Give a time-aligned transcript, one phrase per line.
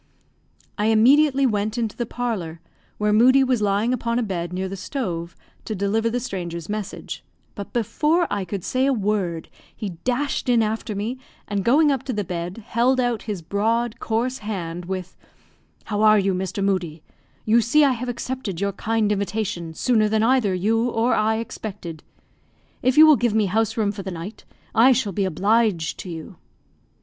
[0.79, 2.59] I immediately went into the parlour,
[2.97, 5.35] where Moodie was lying upon a bed near the stove,
[5.65, 10.63] to deliver the stranger's message; but before I could say a word, he dashed in
[10.63, 15.15] after me, and going up to the bed, held out his broad, coarse hand, with
[15.83, 16.63] "How are you, Mr.
[16.63, 17.03] Moodie?
[17.45, 22.01] You see I have accepted your kind invitation sooner than either you or I expected.
[22.81, 26.09] If you will give me house room for the night, I shall be obliged to
[26.09, 26.37] you."